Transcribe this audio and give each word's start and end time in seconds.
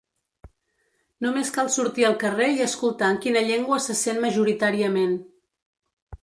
Només 1.25 1.51
cal 1.57 1.69
sortir 1.75 2.07
al 2.09 2.17
carrer 2.23 2.47
i 2.55 2.63
escoltar 2.69 3.11
en 3.17 3.21
quina 3.27 3.45
llengua 3.51 3.79
se 3.89 3.97
sent 4.01 4.23
majoritàriament…. 4.25 5.15